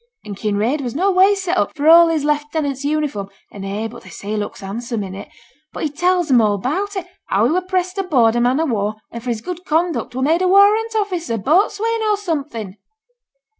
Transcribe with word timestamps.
And 0.25 0.35
Kinraid 0.35 0.81
was 0.81 0.95
no 0.95 1.11
ways 1.11 1.43
set 1.43 1.59
up, 1.59 1.75
for 1.77 1.87
all 1.87 2.07
his 2.07 2.23
lieutenant's 2.25 2.83
uniform 2.83 3.29
(and 3.51 3.63
eh! 3.63 3.87
but 3.87 4.01
they 4.01 4.09
say 4.09 4.29
he 4.29 4.35
looks 4.35 4.61
handsome 4.61 5.03
in 5.03 5.13
it!); 5.13 5.29
but 5.71 5.83
he 5.83 5.89
tells 5.89 6.31
'm 6.31 6.41
all 6.41 6.55
about 6.55 6.95
it 6.95 7.05
how 7.27 7.45
he 7.45 7.51
was 7.51 7.65
pressed 7.67 7.99
aboard 7.99 8.35
a 8.35 8.41
man 8.41 8.59
o' 8.59 8.65
war, 8.65 8.95
an' 9.11 9.21
for 9.21 9.29
his 9.29 9.41
good 9.41 9.63
conduct 9.63 10.15
were 10.15 10.23
made 10.23 10.41
a 10.41 10.47
warrant 10.47 10.95
officer, 10.95 11.37
boatswain, 11.37 12.01
or 12.09 12.17
something!' 12.17 12.77